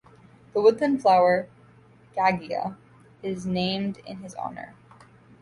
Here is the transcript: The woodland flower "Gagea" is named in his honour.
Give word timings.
The 0.53 0.61
woodland 0.61 1.03
flower 1.03 1.47
"Gagea" 2.17 2.75
is 3.21 3.45
named 3.45 3.99
in 3.99 4.17
his 4.23 4.33
honour. 4.33 4.73